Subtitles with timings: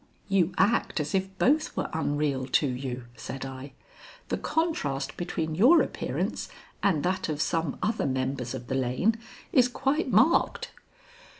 [0.27, 3.73] "You act as if both were unreal to you," said I.
[4.29, 6.49] "The contrast between your appearance
[6.81, 9.19] and that of some other members of the lane
[9.53, 10.71] is quite marked."